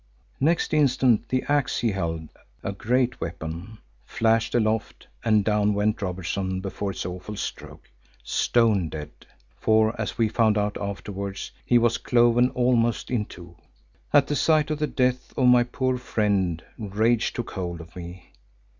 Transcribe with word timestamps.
Next 0.39 0.73
instant 0.73 1.29
the 1.29 1.43
axe 1.47 1.77
he 1.81 1.91
held, 1.91 2.29
a 2.63 2.71
great 2.71 3.21
weapon, 3.21 3.77
flashed 4.03 4.55
aloft 4.55 5.05
and 5.23 5.45
down 5.45 5.75
went 5.75 6.01
Robertson 6.01 6.59
before 6.59 6.89
its 6.89 7.05
awful 7.05 7.35
stroke, 7.35 7.87
stone 8.23 8.89
dead, 8.89 9.11
for 9.59 9.93
as 10.01 10.17
we 10.17 10.27
found 10.27 10.57
out 10.57 10.75
afterwards, 10.81 11.51
he 11.63 11.77
was 11.77 11.99
cloven 11.99 12.49
almost 12.55 13.11
in 13.11 13.25
two. 13.25 13.55
At 14.11 14.25
the 14.25 14.35
sight 14.35 14.71
of 14.71 14.79
the 14.79 14.87
death 14.87 15.37
of 15.37 15.45
my 15.47 15.61
poor 15.63 15.99
friend 15.99 16.63
rage 16.79 17.31
took 17.31 17.51
hold 17.51 17.79
of 17.79 17.95
me. 17.95 18.31